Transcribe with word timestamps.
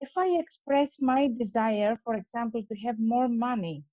if 0.00 0.12
I 0.16 0.38
express 0.38 0.96
my 1.00 1.30
desire, 1.38 1.98
for 2.04 2.14
example, 2.14 2.62
to 2.62 2.74
have 2.86 2.98
more 2.98 3.28
money, 3.28 3.84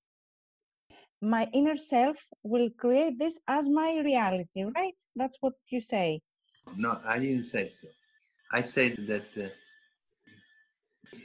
my 1.21 1.47
inner 1.53 1.77
self 1.77 2.17
will 2.43 2.69
create 2.77 3.17
this 3.17 3.39
as 3.47 3.69
my 3.69 4.01
reality, 4.03 4.65
right? 4.75 4.95
That's 5.15 5.37
what 5.39 5.53
you 5.69 5.79
say. 5.79 6.21
No, 6.75 6.99
I 7.05 7.19
didn't 7.19 7.45
say 7.45 7.71
so. 7.81 7.87
I 8.51 8.61
said 8.61 8.97
that 9.07 9.25
uh, 9.37 9.47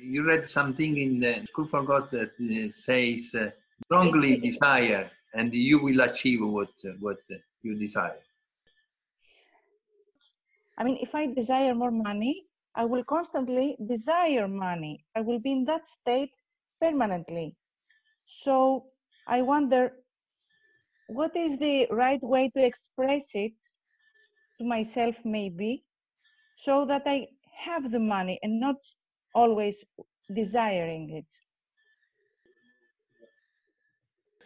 you 0.00 0.24
read 0.24 0.48
something 0.48 0.96
in 0.96 1.20
the 1.20 1.44
School 1.46 1.66
for 1.66 1.82
God 1.82 2.10
that 2.10 2.32
uh, 2.40 2.70
says 2.70 3.34
uh, 3.34 3.50
strongly 3.86 4.38
desire 4.38 5.10
and 5.34 5.52
you 5.52 5.82
will 5.82 6.00
achieve 6.00 6.40
what, 6.42 6.70
what 7.00 7.18
you 7.62 7.74
desire. 7.74 8.20
I 10.78 10.84
mean, 10.84 10.98
if 11.00 11.14
I 11.14 11.26
desire 11.26 11.74
more 11.74 11.90
money, 11.90 12.47
I 12.78 12.84
will 12.84 13.02
constantly 13.02 13.76
desire 13.84 14.46
money. 14.46 15.04
I 15.16 15.20
will 15.20 15.40
be 15.40 15.50
in 15.50 15.64
that 15.64 15.88
state 15.88 16.30
permanently. 16.80 17.56
So 18.24 18.86
I 19.26 19.42
wonder 19.42 19.92
what 21.08 21.34
is 21.34 21.58
the 21.58 21.88
right 21.90 22.22
way 22.22 22.50
to 22.50 22.64
express 22.64 23.34
it 23.34 23.58
to 24.58 24.64
myself, 24.64 25.16
maybe, 25.24 25.84
so 26.56 26.86
that 26.86 27.02
I 27.04 27.26
have 27.66 27.90
the 27.90 27.98
money 27.98 28.38
and 28.44 28.60
not 28.60 28.76
always 29.34 29.84
desiring 30.32 31.10
it. 31.10 31.26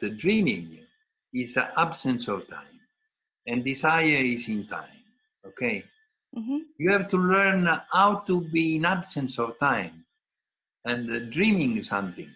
The 0.00 0.08
dreaming 0.08 0.78
is 1.34 1.58
an 1.58 1.68
absence 1.76 2.28
of 2.28 2.48
time, 2.48 2.80
and 3.46 3.62
desire 3.62 4.24
is 4.24 4.48
in 4.48 4.66
time. 4.66 5.04
Okay? 5.46 5.84
Mm-hmm. 6.36 6.58
You 6.78 6.92
have 6.92 7.08
to 7.08 7.18
learn 7.18 7.68
how 7.92 8.22
to 8.26 8.40
be 8.40 8.76
in 8.76 8.86
absence 8.86 9.38
of 9.38 9.58
time 9.58 10.04
and 10.84 11.10
uh, 11.10 11.20
dreaming 11.30 11.82
something. 11.82 12.30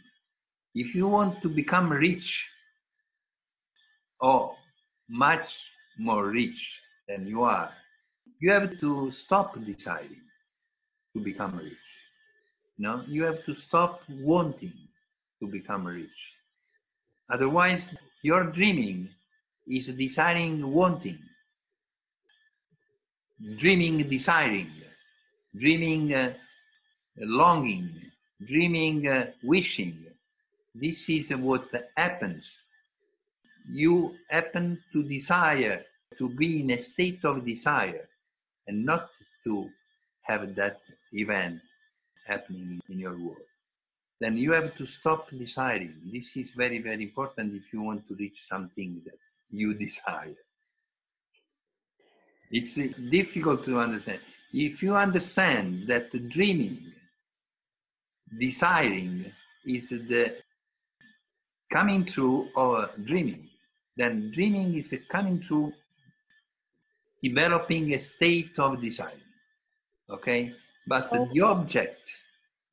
If 0.74 0.94
you 0.94 1.08
want 1.08 1.40
to 1.42 1.48
become 1.48 1.90
rich 1.90 2.46
or 4.20 4.54
much 5.08 5.48
more 5.98 6.30
rich 6.30 6.80
than 7.08 7.26
you 7.26 7.42
are, 7.42 7.72
you 8.38 8.50
have 8.52 8.78
to 8.80 9.10
stop 9.10 9.58
deciding 9.64 10.20
to 11.14 11.22
become 11.22 11.56
rich. 11.56 11.72
No, 12.78 13.02
you 13.06 13.24
have 13.24 13.44
to 13.46 13.54
stop 13.54 14.02
wanting 14.10 14.74
to 15.40 15.46
become 15.46 15.86
rich. 15.86 16.34
Otherwise, 17.30 17.94
your 18.22 18.44
dreaming 18.44 19.08
is 19.66 19.86
desiring 19.94 20.70
wanting 20.70 21.18
dreaming 23.56 24.08
desiring, 24.08 24.70
dreaming 25.54 26.14
uh, 26.14 26.32
longing, 27.18 27.90
dreaming 28.44 29.06
uh, 29.06 29.26
wishing. 29.42 30.04
This 30.74 31.08
is 31.08 31.30
what 31.36 31.68
happens. 31.96 32.62
You 33.70 34.14
happen 34.30 34.82
to 34.92 35.02
desire 35.02 35.84
to 36.18 36.28
be 36.28 36.60
in 36.60 36.70
a 36.70 36.78
state 36.78 37.24
of 37.24 37.44
desire 37.44 38.08
and 38.66 38.84
not 38.84 39.10
to 39.44 39.70
have 40.22 40.54
that 40.54 40.80
event 41.12 41.60
happening 42.26 42.80
in 42.88 42.98
your 42.98 43.16
world. 43.16 43.46
Then 44.20 44.36
you 44.36 44.52
have 44.52 44.74
to 44.76 44.86
stop 44.86 45.28
desiring. 45.30 45.94
This 46.10 46.36
is 46.36 46.50
very, 46.50 46.78
very 46.78 47.02
important 47.02 47.54
if 47.54 47.72
you 47.72 47.82
want 47.82 48.08
to 48.08 48.14
reach 48.14 48.40
something 48.40 49.02
that 49.04 49.18
you 49.50 49.74
desire. 49.86 50.36
It's 52.50 52.76
difficult 53.10 53.64
to 53.64 53.78
understand. 53.80 54.20
If 54.52 54.82
you 54.82 54.94
understand 54.94 55.88
that 55.88 56.10
dreaming, 56.28 56.92
desiring 58.38 59.32
is 59.66 59.90
the 59.90 60.36
coming 61.70 62.04
true 62.04 62.48
of 62.56 62.90
dreaming, 63.04 63.48
then 63.96 64.30
dreaming 64.30 64.74
is 64.74 64.96
coming 65.08 65.40
true, 65.40 65.72
developing 67.20 67.92
a 67.94 67.98
state 67.98 68.58
of 68.58 68.80
desiring. 68.80 69.20
Okay? 70.08 70.52
But 70.86 71.12
okay. 71.12 71.28
the 71.32 71.40
object 71.40 72.22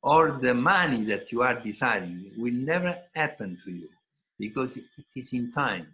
or 0.02 0.38
the 0.40 0.54
money 0.54 1.04
that 1.06 1.32
you 1.32 1.42
are 1.42 1.60
desiring 1.60 2.30
will 2.36 2.52
never 2.52 2.96
happen 3.14 3.58
to 3.64 3.72
you 3.72 3.88
because 4.38 4.76
it 4.76 4.84
is 5.16 5.32
in 5.32 5.50
time. 5.50 5.86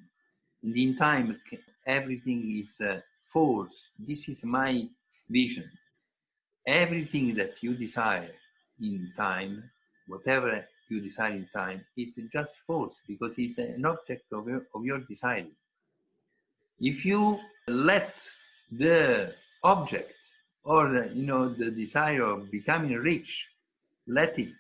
And 0.63 0.77
in 0.77 0.95
time, 0.97 1.41
everything 1.87 2.61
is 2.61 2.79
uh, 2.81 3.01
force. 3.33 3.91
This 3.99 4.29
is 4.29 4.45
my 4.45 4.89
vision. 5.29 5.71
Everything 6.67 7.35
that 7.37 7.55
you 7.61 7.75
desire 7.75 8.31
in 8.81 9.13
time, 9.17 9.71
whatever 10.07 10.67
you 10.89 11.01
desire 11.01 11.33
in 11.33 11.49
time, 11.55 11.85
is 11.97 12.19
just 12.33 12.59
force 12.67 13.01
because 13.07 13.35
it's 13.39 13.59
an 13.59 13.85
object 13.85 14.33
of 14.33 14.49
your, 14.49 14.67
of 14.75 14.85
your 14.85 14.99
deciding. 15.01 15.53
If 16.81 17.05
you 17.05 17.39
let 17.69 18.27
the 18.71 19.35
object 19.63 20.31
or 20.65 20.93
the, 20.93 21.15
you 21.15 21.27
know 21.27 21.49
the 21.49 21.71
desire 21.71 22.23
of 22.23 22.51
becoming 22.51 22.95
rich, 22.95 23.49
let 24.07 24.39
it 24.39 24.55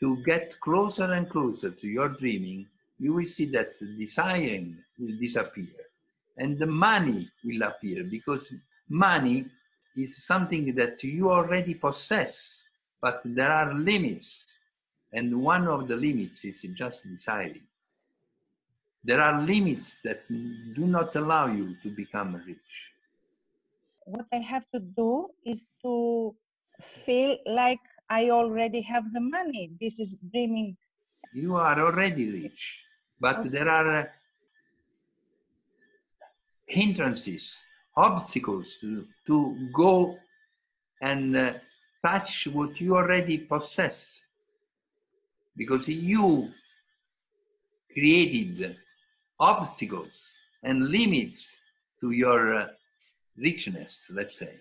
to 0.00 0.22
get 0.24 0.58
closer 0.60 1.04
and 1.04 1.28
closer 1.28 1.70
to 1.70 1.86
your 1.86 2.08
dreaming, 2.08 2.66
you 2.98 3.14
will 3.14 3.26
see 3.26 3.46
that 3.46 3.72
desiring 3.98 4.76
will 4.98 5.16
disappear 5.18 5.66
and 6.40 6.58
the 6.58 6.66
money 6.66 7.30
will 7.44 7.62
appear 7.62 8.02
because 8.02 8.48
money 8.88 9.44
is 9.94 10.24
something 10.24 10.74
that 10.74 11.04
you 11.04 11.30
already 11.30 11.74
possess, 11.74 12.62
but 13.00 13.20
there 13.24 13.52
are 13.52 13.74
limits. 13.74 14.54
And 15.12 15.42
one 15.42 15.68
of 15.68 15.86
the 15.86 15.96
limits 15.96 16.44
is 16.44 16.64
just 16.74 17.06
desiring. 17.06 17.66
There 19.04 19.20
are 19.20 19.42
limits 19.42 19.96
that 20.04 20.22
do 20.28 20.86
not 20.86 21.14
allow 21.16 21.46
you 21.48 21.76
to 21.82 21.90
become 21.90 22.42
rich. 22.46 22.70
What 24.04 24.26
I 24.32 24.38
have 24.38 24.64
to 24.70 24.80
do 24.80 25.28
is 25.44 25.66
to 25.82 26.34
feel 26.80 27.36
like 27.46 27.80
I 28.08 28.30
already 28.30 28.80
have 28.82 29.12
the 29.12 29.20
money. 29.20 29.72
This 29.80 30.00
is 30.00 30.16
dreaming. 30.32 30.76
You 31.34 31.56
are 31.56 31.78
already 31.80 32.30
rich, 32.30 32.78
but 33.20 33.38
okay. 33.40 33.48
there 33.50 33.68
are 33.68 34.10
hindrances, 36.70 37.60
obstacles 37.96 38.76
to, 38.80 39.04
to 39.26 39.68
go 39.74 40.16
and 41.02 41.36
uh, 41.36 41.52
touch 42.02 42.46
what 42.52 42.80
you 42.80 42.96
already 42.96 43.38
possess. 43.38 44.20
Because 45.56 45.88
you 45.88 46.50
created 47.92 48.76
obstacles 49.38 50.34
and 50.62 50.88
limits 50.88 51.60
to 52.00 52.12
your 52.12 52.54
uh, 52.54 52.66
richness, 53.36 54.06
let's 54.10 54.38
say. 54.38 54.54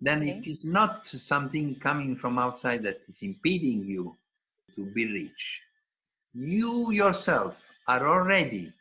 Then 0.00 0.22
okay. 0.22 0.30
it 0.30 0.46
is 0.46 0.64
not 0.64 1.06
something 1.06 1.74
coming 1.76 2.16
from 2.16 2.38
outside 2.38 2.82
that 2.84 3.00
is 3.08 3.22
impeding 3.22 3.84
you 3.84 4.16
to 4.76 4.86
be 4.86 5.06
rich. 5.06 5.60
You 6.34 6.92
yourself 6.92 7.66
are 7.88 8.06
already 8.06 8.72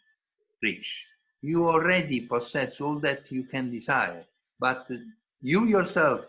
rich 0.61 1.05
you 1.45 1.69
already 1.69 2.21
possess 2.21 2.81
all 2.81 2.97
that 2.99 3.31
you 3.31 3.43
can 3.43 3.69
desire, 3.69 4.23
but 4.59 4.89
you 5.41 5.65
yourself 5.65 6.25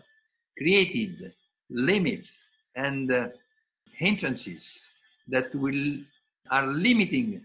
created 0.58 1.32
limits 1.70 2.46
and 2.74 3.10
uh, 3.10 3.28
hindrances 3.92 4.88
that 5.28 5.54
will 5.54 5.98
are 6.50 6.66
limiting 6.66 7.40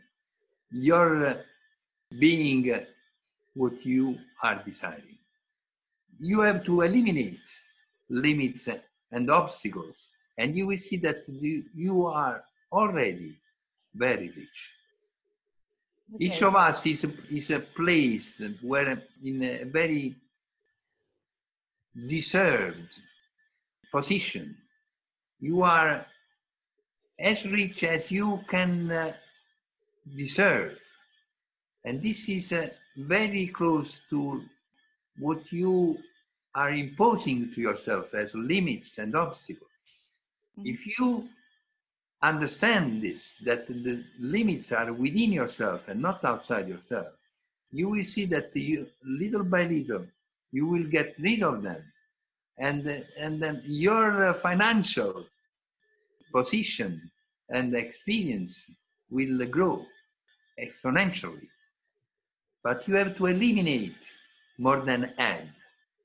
your 0.72 1.26
uh, 1.26 1.38
being 2.20 2.72
uh, 2.72 2.80
what 3.54 3.86
you 3.86 4.18
are 4.44 4.62
desiring. 4.66 5.18
You 6.20 6.42
have 6.42 6.64
to 6.66 6.82
eliminate 6.82 7.48
limits 8.10 8.68
and 9.12 9.32
obstacles, 9.32 10.10
and 10.38 10.58
you 10.58 10.68
will 10.68 10.78
see 10.78 10.98
that 10.98 11.24
you 11.74 12.06
are 12.06 12.44
already 12.72 13.38
very 13.96 14.30
rich. 14.36 14.72
Okay. 16.16 16.26
Each 16.26 16.42
of 16.42 16.56
us 16.56 16.86
is 16.86 17.06
a, 17.06 17.12
is 17.32 17.50
a 17.52 17.60
place 17.60 18.42
where 18.62 19.02
in 19.24 19.44
a 19.44 19.64
very 19.64 20.16
deserved 22.08 23.00
position. 23.92 24.58
You 25.40 25.64
are 25.64 26.06
as 27.20 27.46
rich 27.46 27.84
as 27.84 28.12
you 28.12 28.42
can 28.48 28.92
uh, 28.92 29.14
deserve. 30.16 30.78
And 31.86 32.02
this 32.02 32.30
is 32.30 32.52
uh, 32.52 32.68
very 32.98 33.48
close 33.48 34.02
to 34.10 34.44
what 35.18 35.52
you 35.52 35.98
are 36.54 36.72
imposing 36.72 37.52
to 37.54 37.62
yourself 37.62 38.14
as 38.14 38.36
limits 38.36 38.98
and 38.98 39.16
obstacles. 39.16 39.70
Mm-hmm. 40.58 40.68
If 40.68 41.00
you 41.00 41.30
understand 42.24 43.02
this, 43.02 43.38
that 43.46 43.68
the 43.68 44.04
limits 44.20 44.72
are 44.72 44.94
within 44.94 45.32
yourself 45.32 45.88
and 45.88 46.02
not 46.02 46.24
outside 46.24 46.68
yourself, 46.68 47.08
you 47.72 47.90
will 47.90 48.04
see 48.04 48.26
that 48.26 48.56
you, 48.56 48.88
little 49.04 49.44
by 49.44 49.64
little, 49.64 50.06
you 50.52 50.68
will 50.68 50.84
get 50.84 51.16
rid 51.20 51.42
of 51.42 51.64
them. 51.64 51.84
And, 52.58 52.88
and 53.18 53.42
then 53.42 53.64
your 53.66 54.26
uh, 54.26 54.34
financial 54.34 55.26
position 56.32 57.10
and 57.50 57.74
experience 57.76 58.66
will 59.10 59.46
grow 59.48 59.86
exponentially. 60.60 61.48
But 62.64 62.88
you 62.88 62.96
have 62.96 63.18
to 63.18 63.26
eliminate 63.26 64.04
more 64.58 64.82
than 64.82 65.14
add. 65.18 65.50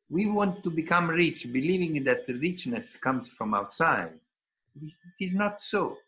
We 0.09 0.27
want 0.27 0.63
to 0.65 0.71
become 0.71 1.11
rich, 1.11 1.53
believing 1.53 2.03
that 2.05 2.25
richness 2.29 2.97
comes 2.97 3.29
from 3.29 3.53
outside. 3.55 4.13
It 4.81 4.95
is 5.21 5.35
not 5.35 5.61
so. 5.61 5.99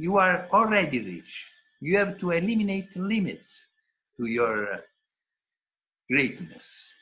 You 0.00 0.16
are 0.16 0.48
already 0.50 0.98
rich. 0.98 1.46
You 1.78 1.98
have 1.98 2.16
to 2.20 2.30
eliminate 2.30 2.96
limits 2.96 3.66
to 4.16 4.24
your 4.24 4.80
greatness. 6.10 6.94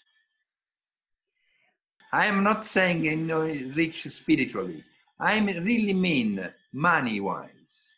I 2.13 2.27
am 2.27 2.43
not 2.43 2.67
saying 2.67 3.05
you 3.05 3.15
know, 3.15 3.43
rich 3.77 4.09
spiritually. 4.11 4.83
I 5.21 5.39
really 5.39 5.95
mean 5.95 6.45
money 6.73 7.21
wise. 7.21 7.95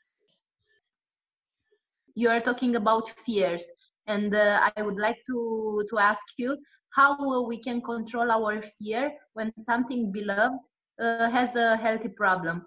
You 2.14 2.28
are 2.28 2.42
talking 2.42 2.76
about 2.76 3.08
fears, 3.24 3.64
and 4.06 4.34
uh, 4.34 4.68
I 4.76 4.82
would 4.82 4.98
like 4.98 5.24
to, 5.28 5.82
to 5.88 5.98
ask 5.98 6.26
you 6.36 6.58
how 6.90 7.46
we 7.48 7.56
can 7.56 7.80
control 7.80 8.30
our 8.30 8.60
fear 8.78 9.12
when 9.32 9.50
something 9.62 10.12
beloved 10.12 10.60
uh, 11.00 11.30
has 11.30 11.56
a 11.56 11.78
healthy 11.78 12.08
problem. 12.08 12.66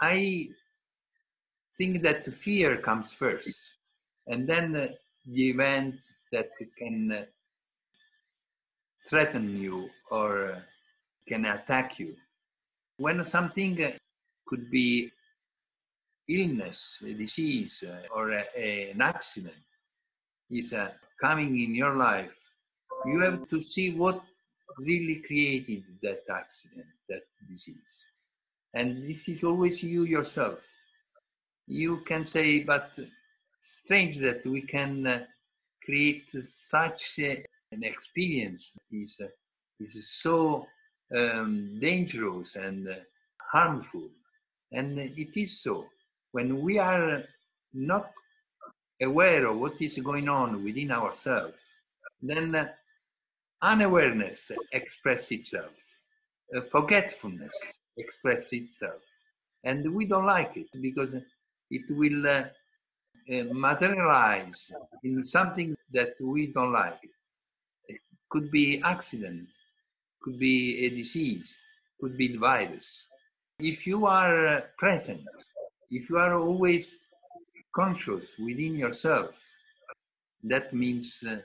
I 0.00 0.48
think 1.76 2.02
that 2.02 2.32
fear 2.32 2.78
comes 2.78 3.12
first, 3.12 3.60
and 4.26 4.48
then 4.48 4.72
the 5.26 5.48
event 5.48 6.00
that 6.32 6.50
can 6.78 7.12
uh, 7.12 7.24
threaten 9.08 9.56
you 9.56 9.88
or 10.10 10.52
uh, 10.52 10.60
can 11.26 11.44
attack 11.44 11.98
you. 11.98 12.14
When 12.96 13.24
something 13.24 13.82
uh, 13.82 13.90
could 14.46 14.70
be 14.70 15.10
illness, 16.28 17.02
a 17.04 17.12
disease, 17.14 17.82
or 18.14 18.30
a, 18.32 18.44
a, 18.56 18.90
an 18.90 19.00
accident 19.00 19.54
is 20.50 20.74
coming 21.20 21.58
in 21.58 21.74
your 21.74 21.94
life, 21.96 22.36
you 23.06 23.20
have 23.20 23.48
to 23.48 23.60
see 23.60 23.92
what 23.92 24.22
really 24.78 25.16
created 25.26 25.84
that 26.02 26.22
accident, 26.30 26.86
that 27.08 27.22
disease. 27.48 28.04
And 28.78 29.10
this 29.10 29.28
is 29.28 29.42
always 29.42 29.82
you 29.82 30.04
yourself. 30.04 30.60
You 31.66 31.96
can 32.06 32.24
say, 32.24 32.62
but 32.62 32.96
strange 33.60 34.18
that 34.18 34.46
we 34.46 34.62
can 34.62 35.04
uh, 35.04 35.24
create 35.84 36.30
such 36.42 37.18
an 37.18 37.82
experience 37.82 38.74
that 38.76 38.96
is, 38.96 39.20
uh, 39.20 39.26
is 39.80 40.08
so 40.08 40.68
um, 41.12 41.76
dangerous 41.80 42.54
and 42.54 42.88
uh, 42.88 42.94
harmful. 43.50 44.08
And 44.70 44.96
it 44.96 45.36
is 45.36 45.60
so. 45.60 45.86
When 46.30 46.62
we 46.62 46.78
are 46.78 47.24
not 47.74 48.12
aware 49.02 49.48
of 49.48 49.58
what 49.58 49.82
is 49.82 49.98
going 49.98 50.28
on 50.28 50.62
within 50.62 50.92
ourselves, 50.92 51.54
then 52.22 52.70
unawareness 53.60 54.52
expresses 54.72 55.32
itself, 55.32 55.72
forgetfulness 56.70 57.78
expresses 57.98 58.52
itself. 58.52 59.02
And 59.64 59.94
we 59.94 60.06
don't 60.06 60.26
like 60.26 60.56
it 60.56 60.68
because 60.80 61.14
it 61.70 61.82
will 61.90 62.26
uh, 62.26 62.44
uh, 63.30 63.44
materialize 63.52 64.70
in 65.04 65.24
something 65.24 65.76
that 65.92 66.14
we 66.20 66.46
don't 66.46 66.72
like. 66.72 66.98
It 67.88 68.00
could 68.30 68.50
be 68.50 68.80
accident, 68.82 69.48
could 70.22 70.38
be 70.38 70.86
a 70.86 70.90
disease, 70.90 71.56
could 72.00 72.16
be 72.16 72.28
the 72.28 72.38
virus. 72.38 73.06
If 73.58 73.86
you 73.86 74.06
are 74.06 74.46
uh, 74.46 74.60
present, 74.78 75.26
if 75.90 76.08
you 76.08 76.18
are 76.18 76.34
always 76.34 77.00
conscious 77.74 78.26
within 78.38 78.76
yourself, 78.76 79.30
that 80.44 80.72
means 80.72 81.24
uh, 81.28 81.38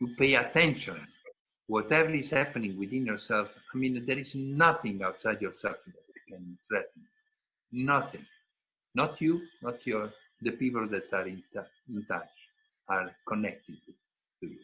to 0.00 0.08
pay 0.18 0.34
attention. 0.34 0.96
Whatever 1.70 2.12
is 2.16 2.30
happening 2.30 2.76
within 2.76 3.06
yourself, 3.06 3.48
I 3.72 3.78
mean, 3.78 4.04
there 4.04 4.18
is 4.18 4.34
nothing 4.34 5.04
outside 5.04 5.40
yourself 5.40 5.76
that 5.86 6.20
can 6.28 6.58
threaten. 6.68 7.02
Nothing. 7.70 8.26
Not 8.92 9.20
you, 9.20 9.42
not 9.62 9.86
your 9.86 10.10
the 10.42 10.50
people 10.50 10.88
that 10.88 11.12
are 11.12 11.28
in, 11.28 11.40
in 11.88 12.04
touch, 12.06 12.34
are 12.88 13.12
connected 13.28 13.76
to 14.40 14.46
you. 14.48 14.58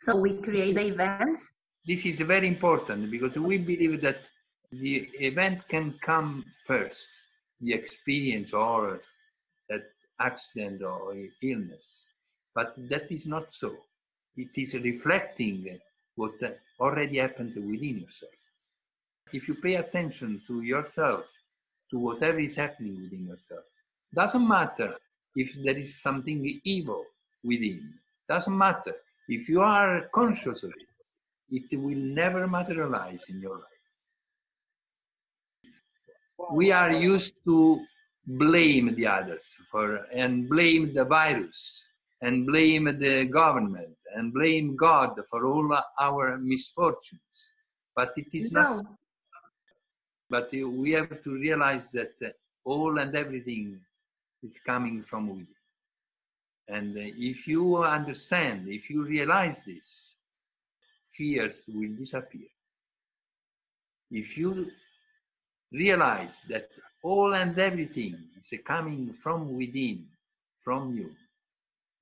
So 0.00 0.16
we 0.16 0.42
create 0.42 0.74
the 0.74 0.88
events? 0.88 1.48
This 1.86 2.04
is 2.06 2.18
very 2.18 2.48
important 2.48 3.08
because 3.08 3.36
we 3.36 3.58
believe 3.58 4.00
that 4.02 4.22
the 4.72 5.08
event 5.20 5.60
can 5.68 5.94
come 6.04 6.44
first, 6.66 7.06
the 7.60 7.72
experience 7.72 8.52
or 8.52 9.00
that 9.68 9.84
accident 10.20 10.82
or 10.82 11.14
illness. 11.40 11.84
But 12.52 12.74
that 12.90 13.12
is 13.12 13.26
not 13.28 13.52
so. 13.52 13.76
It 14.36 14.50
is 14.56 14.74
reflecting 14.74 15.78
what 16.14 16.32
already 16.78 17.18
happened 17.18 17.54
within 17.56 18.00
yourself. 18.00 18.32
If 19.32 19.48
you 19.48 19.54
pay 19.54 19.76
attention 19.76 20.42
to 20.46 20.62
yourself, 20.62 21.24
to 21.90 21.98
whatever 21.98 22.38
is 22.38 22.56
happening 22.56 23.00
within 23.02 23.26
yourself, 23.26 23.64
doesn't 24.14 24.46
matter 24.46 24.94
if 25.34 25.54
there 25.64 25.76
is 25.76 26.00
something 26.00 26.60
evil 26.64 27.04
within. 27.42 27.94
Doesn't 28.28 28.56
matter. 28.56 28.94
If 29.28 29.48
you 29.48 29.60
are 29.60 30.08
conscious 30.14 30.62
of 30.62 30.70
it, 30.70 31.64
it 31.72 31.76
will 31.80 31.96
never 31.96 32.46
materialize 32.46 33.24
in 33.28 33.40
your 33.40 33.56
life. 33.56 33.64
We 36.52 36.72
are 36.72 36.92
used 36.92 37.34
to 37.44 37.80
blame 38.26 38.94
the 38.94 39.06
others 39.06 39.56
for 39.70 40.06
and 40.12 40.48
blame 40.48 40.92
the 40.92 41.04
virus 41.04 41.88
and 42.20 42.46
blame 42.46 42.84
the 42.98 43.24
government 43.26 43.95
and 44.16 44.32
blame 44.32 44.76
God 44.76 45.20
for 45.30 45.46
all 45.46 45.78
our 46.00 46.38
misfortunes. 46.38 47.36
But 47.94 48.12
it 48.16 48.28
is 48.32 48.50
no. 48.50 48.62
not. 48.62 48.84
But 50.28 50.50
we 50.52 50.92
have 50.92 51.22
to 51.22 51.30
realize 51.30 51.90
that 51.90 52.14
all 52.64 52.98
and 52.98 53.14
everything 53.14 53.78
is 54.42 54.58
coming 54.66 55.02
from 55.02 55.28
within. 55.28 55.46
And 56.68 56.96
if 56.96 57.46
you 57.46 57.84
understand, 57.84 58.68
if 58.68 58.90
you 58.90 59.04
realize 59.04 59.60
this, 59.64 60.14
fears 61.16 61.64
will 61.68 61.94
disappear. 61.96 62.48
If 64.10 64.36
you 64.36 64.70
realize 65.72 66.40
that 66.48 66.68
all 67.04 67.34
and 67.34 67.56
everything 67.58 68.16
is 68.40 68.58
coming 68.64 69.12
from 69.12 69.56
within, 69.56 70.06
from 70.60 70.96
you, 70.96 71.10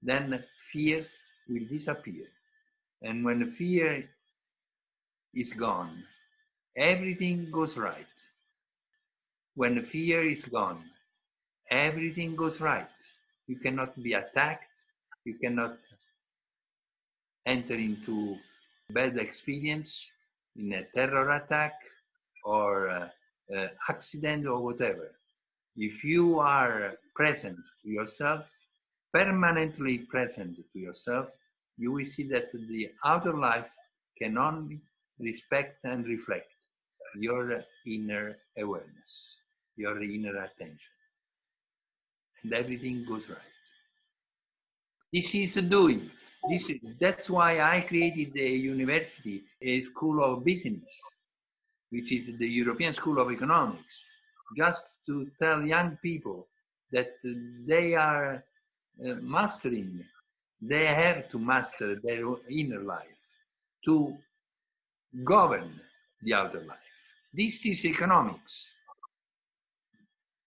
then 0.03 0.43
fears 0.73 1.19
will 1.49 1.67
disappear. 1.69 2.27
And 3.03 3.25
when 3.25 3.41
the 3.41 3.47
fear 3.47 4.09
is 5.35 5.53
gone, 5.53 6.05
everything 6.77 7.51
goes 7.51 7.77
right. 7.77 8.07
When 9.55 9.77
the 9.77 9.83
fear 9.83 10.29
is 10.29 10.45
gone, 10.45 10.85
everything 11.71 12.35
goes 12.35 12.61
right. 12.61 12.89
You 13.47 13.57
cannot 13.57 14.01
be 14.03 14.15
attacked. 14.15 14.85
You 15.25 15.39
cannot 15.39 15.79
enter 17.47 17.75
into 17.75 18.37
bad 18.91 19.19
experience 19.19 20.11
in 20.57 20.73
a 20.73 20.85
terror 20.95 21.31
attack 21.31 21.75
or 22.45 22.89
uh, 22.89 23.09
uh, 23.55 23.69
accident 23.89 24.47
or 24.47 24.63
whatever. 24.63 25.13
If 25.77 26.05
you 26.05 26.39
are 26.39 26.95
present 27.15 27.59
to 27.83 27.89
yourself, 27.89 28.51
permanently 29.15 29.99
present 29.99 30.57
to 30.57 30.79
yourself, 30.79 31.27
you 31.79 31.93
will 31.93 32.05
see 32.05 32.27
that 32.29 32.53
the 32.53 32.91
outer 33.05 33.35
life 33.35 33.71
can 34.21 34.37
only 34.37 34.81
respect 35.19 35.79
and 35.85 36.07
reflect 36.07 36.53
your 37.17 37.63
inner 37.87 38.37
awareness, 38.59 39.39
your 39.77 40.03
inner 40.03 40.37
attention 40.43 40.95
and 42.45 42.53
everything 42.53 43.05
goes 43.09 43.29
right. 43.29 43.39
This 45.13 45.35
is 45.35 45.55
doing. 45.55 46.11
This 46.49 46.69
is, 46.69 46.79
that's 47.01 47.31
why 47.31 47.61
I 47.61 47.81
created 47.81 48.35
the 48.35 48.49
university, 48.49 49.43
a 49.63 49.81
school 49.83 50.23
of 50.23 50.45
business, 50.45 50.93
which 51.91 52.13
is 52.13 52.31
the 52.39 52.49
European 52.49 52.93
School 52.93 53.19
of 53.19 53.33
Economics, 53.33 54.11
just 54.57 54.97
to 55.07 55.27
tell 55.41 55.63
young 55.63 55.97
people 56.03 56.49
that 56.93 57.13
they 57.67 57.95
are 57.95 58.45
uh, 59.01 59.15
mastering, 59.21 60.05
they 60.61 60.87
have 60.87 61.29
to 61.31 61.39
master 61.39 62.01
their 62.03 62.25
inner 62.51 62.83
life 62.83 63.23
to 63.85 64.17
govern 65.25 65.81
the 66.23 66.35
outer 66.35 66.61
life. 66.61 66.79
This 67.33 67.67
is 67.67 67.85
economics. 67.85 68.73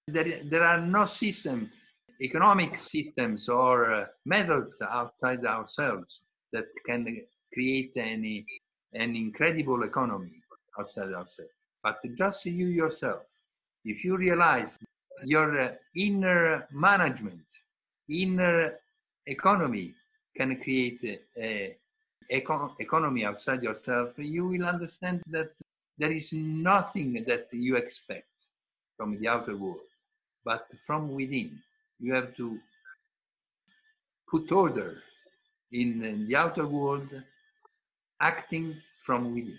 There, 0.08 0.42
there 0.46 0.64
are 0.64 0.80
no 0.80 1.06
systems 1.06 1.70
economic 2.22 2.78
systems 2.78 3.48
or 3.50 3.94
uh, 3.94 4.06
methods 4.26 4.78
outside 4.82 5.46
ourselves 5.46 6.22
that 6.52 6.66
can 6.86 7.22
create 7.54 7.92
any 7.96 8.46
an 8.94 9.16
incredible 9.16 9.84
economy 9.84 10.42
outside 10.80 11.14
ourselves, 11.14 11.52
but 11.84 12.00
just 12.18 12.46
you 12.46 12.68
yourself. 12.68 13.22
If 13.84 14.04
you 14.04 14.18
realize 14.18 14.80
your 15.24 15.62
uh, 15.62 15.72
inner 15.96 16.68
management, 16.72 17.46
inner 18.10 18.80
economy 19.26 19.94
can 20.36 20.62
create 20.62 21.04
a, 21.04 21.20
a 21.42 21.78
econ- 22.32 22.74
economy 22.80 23.26
outside 23.26 23.64
yourself, 23.64 24.14
you 24.18 24.48
will 24.48 24.66
understand 24.66 25.22
that 25.28 25.52
there 25.98 26.12
is 26.12 26.32
nothing 26.34 27.24
that 27.28 27.48
you 27.52 27.76
expect 27.76 28.28
from 28.96 29.20
the 29.20 29.28
outer 29.28 29.56
world, 29.56 29.88
but 30.46 30.68
from 30.86 31.14
within. 31.14 31.60
You 32.00 32.14
have 32.14 32.36
to 32.38 32.60
put 34.30 34.52
order 34.52 35.02
in 35.72 36.26
the 36.28 36.36
outer 36.36 36.68
world, 36.68 37.10
acting 38.22 38.76
from 39.04 39.34
within. 39.34 39.58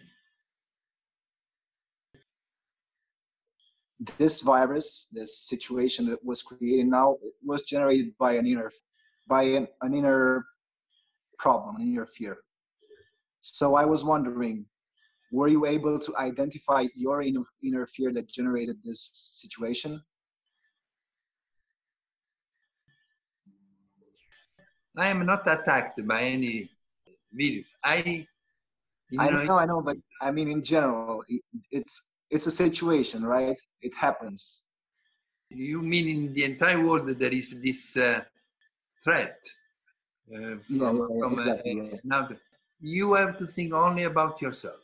This 4.17 4.40
virus, 4.40 5.09
this 5.12 5.49
situation 5.49 6.07
that 6.11 6.25
was 6.25 6.43
created 6.43 6.87
now, 6.87 7.17
was 7.45 7.62
generated 7.62 8.17
by 8.19 8.35
an 8.35 8.47
inner, 8.47 8.71
by 9.26 9.43
an, 9.43 9.67
an 9.83 9.95
inner 9.95 10.47
problem, 11.38 11.76
an 11.76 11.83
inner 11.83 12.07
fear. 12.07 12.38
So 13.40 13.75
I 13.75 13.85
was 13.85 14.05
wondering, 14.05 14.67
were 15.33 15.49
you 15.49 15.67
able 15.67 15.99
to 15.99 16.17
identify 16.17 16.87
your 16.95 17.23
inner, 17.23 17.43
inner 17.62 17.87
fear 17.87 18.12
that 18.12 18.28
generated 18.28 18.76
this 18.85 19.11
situation? 19.12 20.00
I 24.97 25.09
am 25.09 25.25
not 25.26 25.47
attacked 25.47 26.05
by 26.07 26.23
any 26.23 26.71
virus. 27.33 27.67
I, 27.85 28.26
I 29.19 29.31
know, 29.31 29.45
know, 29.45 29.59
I 29.59 29.67
know, 29.67 29.81
but 29.81 29.97
I 30.21 30.31
mean, 30.31 30.50
in 30.50 30.62
general, 30.62 31.23
it, 31.28 31.43
it's 31.71 32.00
it's 32.30 32.47
a 32.47 32.50
situation, 32.50 33.25
right? 33.25 33.58
It 33.80 33.94
happens. 33.94 34.62
you 35.50 35.80
mean 35.82 36.08
in 36.08 36.35
the 36.35 36.44
entire 36.44 36.85
world 36.85 37.08
there 37.18 37.32
is 37.32 37.54
this 37.62 37.97
uh, 37.97 38.20
threat 39.02 39.38
uh, 40.35 40.56
from, 40.78 40.97
Yeah, 40.99 41.06
yeah, 41.11 41.18
from 41.20 41.38
uh, 41.38 41.42
exactly, 41.42 41.90
yeah. 41.92 41.99
now 42.04 42.28
you 42.80 43.14
have 43.14 43.38
to 43.38 43.47
think 43.47 43.73
only 43.73 44.04
about 44.04 44.42
yourself 44.42 44.80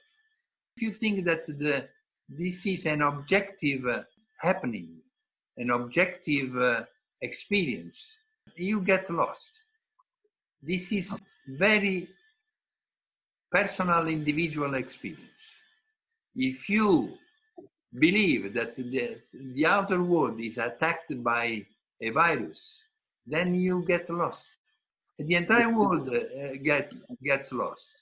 if 0.76 0.82
you 0.82 0.92
think 0.94 1.24
that 1.26 1.46
the 1.46 1.86
this 2.28 2.66
is 2.66 2.86
an 2.86 3.02
objective 3.02 3.86
uh, 3.86 4.02
happening 4.38 4.88
an 5.58 5.70
objective 5.70 6.56
uh, 6.56 6.82
experience 7.20 8.12
you 8.56 8.80
get 8.80 9.10
lost 9.10 9.60
this 10.62 10.92
is 10.92 11.20
very 11.46 12.08
personal 13.50 14.08
individual 14.08 14.74
experience 14.74 15.44
if 16.34 16.68
you 16.68 17.12
believe 17.98 18.54
that 18.54 18.76
the, 18.76 19.18
the 19.32 19.66
outer 19.66 20.02
world 20.02 20.40
is 20.40 20.58
attacked 20.58 21.22
by 21.22 21.64
a 22.00 22.10
virus, 22.10 22.82
then 23.26 23.54
you 23.54 23.84
get 23.86 24.10
lost. 24.10 24.44
The 25.18 25.36
entire 25.36 25.72
world 25.72 26.08
uh, 26.08 26.56
gets, 26.62 26.96
gets 27.22 27.52
lost. 27.52 27.94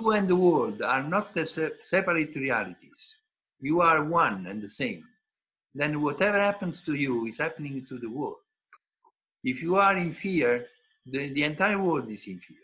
You 0.00 0.12
and 0.12 0.28
the 0.28 0.36
world 0.36 0.82
are 0.82 1.02
not 1.02 1.36
se- 1.46 1.72
separate 1.82 2.34
realities. 2.36 3.16
You 3.60 3.80
are 3.80 4.02
one 4.04 4.46
and 4.46 4.62
the 4.62 4.70
same. 4.70 5.04
Then 5.74 6.00
whatever 6.00 6.40
happens 6.40 6.80
to 6.82 6.94
you 6.94 7.26
is 7.26 7.38
happening 7.38 7.84
to 7.86 7.98
the 7.98 8.08
world. 8.08 8.36
If 9.44 9.62
you 9.62 9.76
are 9.76 9.96
in 9.96 10.12
fear, 10.12 10.66
the, 11.06 11.32
the 11.32 11.44
entire 11.44 11.80
world 11.80 12.10
is 12.10 12.26
in 12.26 12.38
fear. 12.38 12.56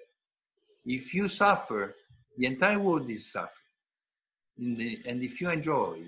If 0.87 1.15
you 1.15 1.29
suffer, 1.29 1.95
the 2.37 2.47
entire 2.47 2.79
world 2.79 3.09
is 3.11 3.31
suffering. 3.31 3.51
In 4.59 4.77
the, 4.77 5.03
and 5.07 5.23
if 5.23 5.41
you 5.41 5.51
enjoy, 5.51 6.01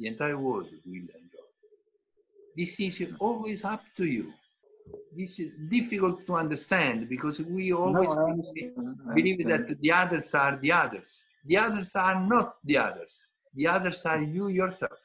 the 0.00 0.06
entire 0.06 0.38
world 0.38 0.68
will 0.86 1.08
enjoy. 1.20 1.46
This 2.56 2.80
is 2.80 2.96
always 3.20 3.64
up 3.64 3.82
to 3.98 4.04
you. 4.06 4.32
This 5.16 5.38
is 5.38 5.50
difficult 5.68 6.26
to 6.26 6.34
understand 6.36 7.08
because 7.08 7.38
we 7.40 7.72
always 7.72 8.08
No, 8.08 8.42
believe- 8.44 9.14
believe 9.14 9.46
that 9.46 9.64
the 9.80 9.92
others 9.92 10.34
are 10.34 10.56
the 10.56 10.72
others. 10.72 11.20
The 11.44 11.56
others 11.58 11.94
are 11.96 12.18
not 12.34 12.48
the 12.64 12.78
others. 12.78 13.12
The 13.54 13.66
others 13.66 14.04
are 14.06 14.22
you 14.22 14.48
yourself. 14.48 14.98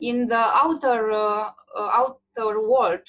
in 0.00 0.26
the 0.26 0.36
outer 0.64 1.10
uh, 1.10 1.50
uh, 1.76 1.90
outer 2.38 2.60
world 2.68 3.06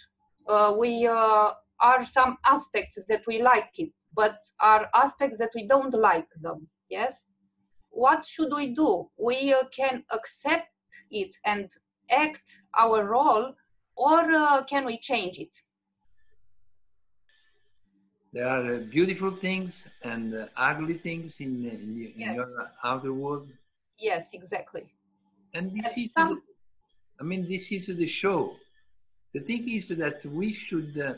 uh, 0.47 0.75
we 0.77 1.07
uh, 1.07 1.51
are 1.79 2.05
some 2.05 2.37
aspects 2.45 2.99
that 3.07 3.21
we 3.27 3.41
like 3.41 3.71
it 3.77 3.91
but 4.13 4.37
are 4.59 4.89
aspects 4.93 5.37
that 5.39 5.51
we 5.55 5.67
don't 5.67 5.93
like 5.93 6.29
them 6.41 6.67
yes 6.89 7.25
what 7.89 8.25
should 8.25 8.51
we 8.55 8.67
do 8.73 9.09
we 9.17 9.53
uh, 9.53 9.63
can 9.75 10.03
accept 10.11 10.67
it 11.09 11.35
and 11.45 11.69
act 12.09 12.61
our 12.77 13.05
role 13.05 13.53
or 13.95 14.19
uh, 14.31 14.63
can 14.63 14.85
we 14.85 14.97
change 14.97 15.37
it 15.39 15.55
There 18.33 18.47
are 18.47 18.75
uh, 18.75 18.79
beautiful 18.97 19.31
things 19.31 19.87
and 20.03 20.33
uh, 20.33 20.45
ugly 20.55 20.97
things 20.97 21.39
in, 21.41 21.51
uh, 21.67 21.73
in, 21.73 22.13
Yes. 22.15 22.35
your 22.37 22.71
outer 22.83 23.13
world. 23.13 23.47
yes 24.09 24.23
exactly 24.33 24.85
And 25.53 25.65
this 25.77 25.87
And 25.87 25.97
is, 26.05 26.13
some- 26.13 26.29
the, 26.29 26.41
I 27.21 27.23
mean, 27.23 27.41
this 27.53 27.71
is 27.77 27.85
the 28.03 28.07
show. 28.07 28.39
The 29.33 29.41
thing 29.41 29.63
is 29.69 29.89
that 30.03 30.25
we 30.25 30.53
should, 30.53 30.91
uh, 30.97 31.15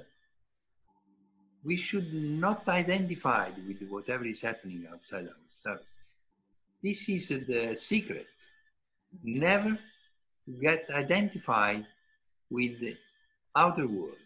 we 1.66 1.78
should 1.78 2.14
not 2.14 2.68
identify 2.68 3.50
with 3.68 3.88
whatever 3.90 4.26
is 4.26 4.42
happening 4.42 4.86
outside 4.92 5.28
ourselves. 5.28 5.88
This 6.82 7.08
is 7.08 7.30
the 7.30 7.76
secret. 7.78 8.28
Never 9.24 9.78
get 10.62 10.86
identified 10.94 11.86
with 12.50 12.80
the 12.80 12.98
outer 13.56 13.88
world 13.88 14.18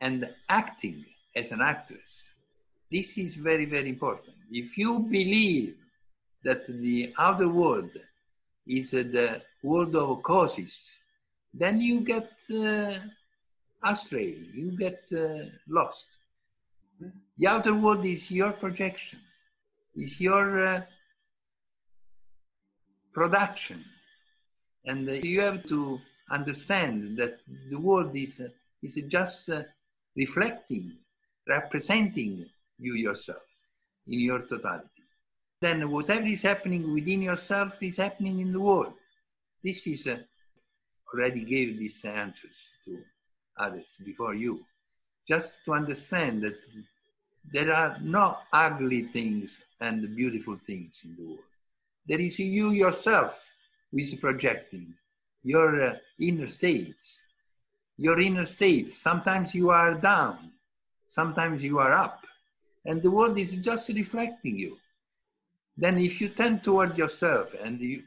and 0.00 0.28
acting 0.48 1.04
as 1.34 1.52
an 1.52 1.62
actress. 1.62 2.28
This 2.90 3.16
is 3.16 3.34
very, 3.36 3.64
very 3.64 3.88
important. 3.88 4.36
If 4.50 4.76
you 4.76 5.00
believe 5.00 5.76
that 6.44 6.66
the 6.66 7.14
outer 7.18 7.48
world 7.48 7.90
is 8.66 8.92
uh, 8.92 9.04
the 9.10 9.42
world 9.62 9.96
of 9.96 10.22
causes, 10.22 10.96
then 11.52 11.80
you 11.80 12.02
get 12.02 12.30
uh, 12.54 12.94
astray, 13.82 14.36
you 14.52 14.76
get 14.76 15.10
uh, 15.16 15.46
lost. 15.68 16.08
The 17.38 17.46
outer 17.46 17.74
world 17.74 18.04
is 18.04 18.30
your 18.30 18.52
projection, 18.52 19.20
is 19.96 20.20
your 20.20 20.66
uh, 20.66 20.82
production. 23.12 23.84
And 24.84 25.08
uh, 25.08 25.12
you 25.12 25.40
have 25.40 25.66
to 25.68 26.00
understand 26.30 27.18
that 27.18 27.38
the 27.70 27.78
world 27.78 28.14
is, 28.14 28.40
uh, 28.40 28.48
is 28.82 29.00
just 29.08 29.48
uh, 29.48 29.62
reflecting, 30.16 30.92
representing 31.48 32.46
you 32.78 32.94
yourself 32.94 33.42
in 34.06 34.20
your 34.20 34.46
totality. 34.46 34.88
Then 35.60 35.90
whatever 35.90 36.26
is 36.26 36.42
happening 36.42 36.92
within 36.92 37.22
yourself 37.22 37.82
is 37.82 37.96
happening 37.96 38.40
in 38.40 38.52
the 38.52 38.60
world. 38.60 38.92
This 39.62 39.86
is 39.86 40.06
uh, 40.06 40.18
already 41.12 41.44
gave 41.44 41.78
these 41.78 42.04
answers 42.04 42.70
to 42.84 42.98
others 43.56 43.96
before 44.04 44.34
you. 44.34 44.64
Just 45.28 45.64
to 45.64 45.72
understand 45.72 46.42
that 46.42 46.58
there 47.52 47.72
are 47.72 47.96
no 48.02 48.38
ugly 48.52 49.02
things 49.02 49.62
and 49.80 50.14
beautiful 50.14 50.56
things 50.66 51.00
in 51.04 51.16
the 51.16 51.22
world. 51.22 51.38
There 52.06 52.20
is 52.20 52.38
you 52.38 52.70
yourself 52.70 53.42
who 53.90 53.98
is 53.98 54.14
projecting 54.14 54.94
your 55.42 55.90
uh, 55.90 55.96
inner 56.20 56.48
states. 56.48 57.22
Your 57.96 58.20
inner 58.20 58.46
states. 58.46 58.98
Sometimes 58.98 59.54
you 59.54 59.70
are 59.70 59.94
down, 59.94 60.50
sometimes 61.06 61.62
you 61.62 61.78
are 61.78 61.92
up, 61.92 62.26
and 62.84 63.00
the 63.00 63.10
world 63.10 63.38
is 63.38 63.56
just 63.56 63.88
reflecting 63.90 64.58
you. 64.58 64.76
Then, 65.76 65.98
if 65.98 66.20
you 66.20 66.28
turn 66.28 66.60
towards 66.60 66.96
yourself 66.98 67.54
and 67.62 67.80
you, 67.80 68.02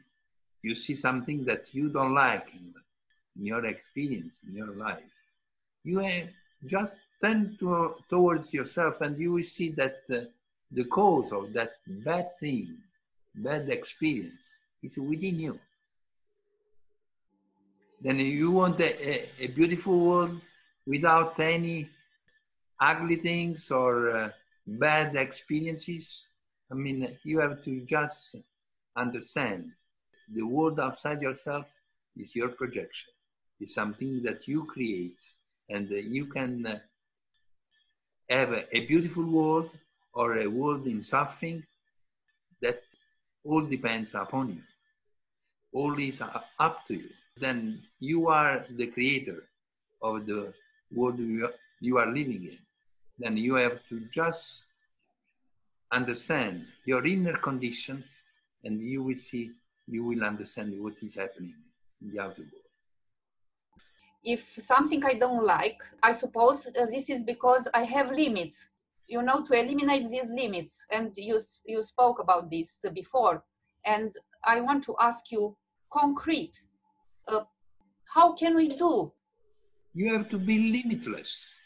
you 0.62 0.74
see 0.74 0.96
something 0.96 1.44
that 1.44 1.74
you 1.74 1.88
don't 1.88 2.14
like 2.14 2.52
in, 2.54 2.74
in 3.38 3.46
your 3.46 3.64
experience, 3.66 4.38
in 4.46 4.54
your 4.54 4.74
life, 4.74 5.02
you 5.84 5.98
have 5.98 6.28
just 6.66 6.98
turn 7.20 7.56
to, 7.58 7.94
towards 8.08 8.52
yourself 8.52 9.00
and 9.00 9.18
you 9.18 9.32
will 9.32 9.42
see 9.42 9.70
that 9.72 10.02
uh, 10.10 10.20
the 10.70 10.84
cause 10.84 11.32
of 11.32 11.52
that 11.52 11.72
bad 11.86 12.38
thing, 12.38 12.76
bad 13.34 13.68
experience, 13.70 14.40
is 14.82 14.96
within 14.98 15.40
you. 15.40 15.58
Then 18.00 18.18
you 18.18 18.50
want 18.50 18.80
a, 18.80 19.10
a, 19.10 19.30
a 19.40 19.46
beautiful 19.48 19.98
world 19.98 20.40
without 20.86 21.38
any 21.40 21.88
ugly 22.80 23.16
things 23.16 23.70
or 23.70 24.10
uh, 24.10 24.30
bad 24.66 25.16
experiences. 25.16 26.26
I 26.70 26.74
mean, 26.74 27.16
you 27.24 27.40
have 27.40 27.64
to 27.64 27.80
just 27.80 28.36
understand 28.96 29.72
the 30.32 30.42
world 30.42 30.78
outside 30.78 31.22
yourself 31.22 31.66
is 32.16 32.36
your 32.36 32.48
projection. 32.48 33.10
It's 33.60 33.74
something 33.74 34.22
that 34.22 34.46
you 34.46 34.64
create 34.64 35.18
and 35.68 35.90
uh, 35.90 35.96
you 35.96 36.26
can 36.26 36.66
uh, 36.66 36.78
have 38.28 38.52
a, 38.52 38.76
a 38.76 38.86
beautiful 38.86 39.24
world 39.24 39.70
or 40.12 40.38
a 40.38 40.46
world 40.46 40.86
in 40.86 41.02
suffering, 41.02 41.64
that 42.60 42.82
all 43.44 43.62
depends 43.62 44.14
upon 44.14 44.48
you. 44.48 44.62
All 45.72 45.98
is 45.98 46.20
up 46.20 46.86
to 46.88 46.94
you. 46.94 47.10
Then 47.36 47.82
you 48.00 48.28
are 48.28 48.64
the 48.70 48.86
creator 48.88 49.44
of 50.02 50.26
the 50.26 50.52
world 50.92 51.18
you, 51.18 51.48
you 51.80 51.98
are 51.98 52.06
living 52.06 52.44
in. 52.44 52.58
Then 53.18 53.36
you 53.36 53.54
have 53.54 53.80
to 53.88 54.00
just 54.12 54.64
understand 55.92 56.66
your 56.84 57.06
inner 57.06 57.36
conditions 57.36 58.20
and 58.64 58.80
you 58.80 59.02
will 59.02 59.16
see, 59.16 59.50
you 59.86 60.04
will 60.04 60.24
understand 60.24 60.74
what 60.82 60.94
is 61.02 61.14
happening 61.14 61.54
in 62.02 62.10
the 62.10 62.20
outer 62.20 62.42
world. 62.42 62.67
If 64.24 64.42
something 64.58 65.04
I 65.04 65.14
don't 65.14 65.44
like, 65.44 65.78
I 66.02 66.12
suppose 66.12 66.66
uh, 66.66 66.86
this 66.86 67.08
is 67.08 67.22
because 67.22 67.68
I 67.72 67.84
have 67.84 68.10
limits, 68.10 68.68
you 69.06 69.22
know, 69.22 69.42
to 69.44 69.58
eliminate 69.58 70.10
these 70.10 70.30
limits. 70.30 70.84
And 70.90 71.12
you, 71.16 71.40
you 71.66 71.82
spoke 71.82 72.18
about 72.20 72.50
this 72.50 72.84
before. 72.94 73.44
And 73.84 74.14
I 74.44 74.60
want 74.60 74.84
to 74.84 74.96
ask 75.00 75.30
you 75.30 75.56
concrete, 75.92 76.62
uh, 77.28 77.44
how 78.14 78.32
can 78.32 78.56
we 78.56 78.68
do? 78.68 79.12
You 79.94 80.12
have 80.14 80.28
to 80.30 80.38
be 80.38 80.72
limitless. 80.72 81.60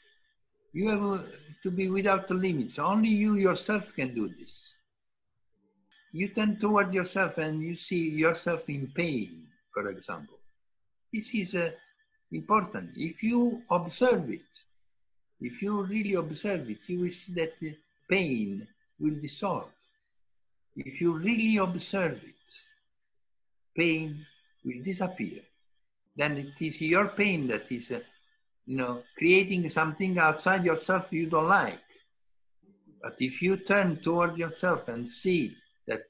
You 0.73 0.89
have 0.91 1.03
uh, 1.03 1.23
to 1.63 1.71
be 1.71 1.89
without 1.89 2.31
limits. 2.31 2.79
Only 2.79 3.09
you 3.09 3.37
yourself 3.37 3.93
can 3.95 4.15
do 4.15 4.29
this. 4.39 4.75
You 6.13 6.29
turn 6.29 6.59
toward 6.59 6.93
yourself 6.93 7.39
and 7.39 7.63
you 7.63 7.77
see 7.77 8.11
yourself 8.11 8.69
in 8.69 8.93
pain, 8.95 9.47
for 9.73 9.89
example. 9.89 10.39
This 11.13 11.35
is 11.35 11.55
uh, 11.55 11.71
important. 12.33 12.91
If 12.97 13.23
you 13.23 13.63
observe 13.71 14.31
it, 14.31 14.41
if 15.41 15.63
you 15.63 15.83
really 15.83 16.15
observe 16.15 16.71
it, 16.71 16.79
you 16.87 17.01
will 17.01 17.11
see 17.11 17.33
that 17.35 17.55
pain 18.09 18.67
will 18.99 19.17
dissolve. 19.21 19.71
If 20.77 21.01
you 21.01 21.13
really 21.13 21.57
observe 21.57 22.21
it, 22.23 22.53
pain 23.77 24.25
will 24.65 24.83
disappear. 24.83 25.41
Then 26.17 26.37
it 26.39 26.65
is 26.65 26.81
your 26.81 27.09
pain 27.09 27.49
that 27.49 27.71
is 27.71 27.91
uh, 27.91 28.01
you 28.67 28.77
know, 28.77 29.03
creating 29.19 29.69
something 29.69 30.19
outside 30.19 30.65
yourself 30.65 31.13
you 31.13 31.27
don't 31.27 31.49
like. 31.49 31.81
But 33.03 33.17
if 33.19 33.43
you 33.43 33.57
turn 33.57 33.97
toward 33.97 34.39
yourself 34.39 34.89
and 34.89 35.09
see 35.09 35.57
that 35.89 36.05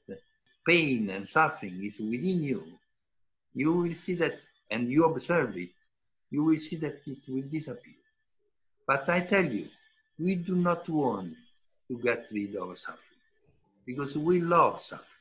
pain 0.67 1.09
and 1.09 1.27
suffering 1.27 1.83
is 1.83 1.99
within 1.99 2.43
you, 2.43 2.63
you 3.55 3.73
will 3.73 3.95
see 3.95 4.13
that, 4.15 4.39
and 4.69 4.91
you 4.91 5.05
observe 5.05 5.57
it, 5.57 5.69
you 6.33 6.43
will 6.43 6.57
see 6.57 6.77
that 6.77 6.99
it 7.05 7.19
will 7.27 7.43
disappear. 7.43 7.93
But 8.87 9.07
I 9.07 9.21
tell 9.21 9.45
you, 9.45 9.67
we 10.17 10.33
do 10.33 10.55
not 10.55 10.89
want 10.89 11.35
to 11.87 11.97
get 11.99 12.25
rid 12.31 12.55
of 12.55 12.75
suffering 12.75 13.21
because 13.85 14.17
we 14.17 14.41
love 14.41 14.81
suffering. 14.81 15.12